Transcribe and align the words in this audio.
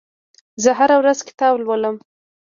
زه 0.63 0.69
هره 0.79 0.95
ورځ 1.01 1.19
کتاب 1.27 1.53
لولم. 1.61 1.95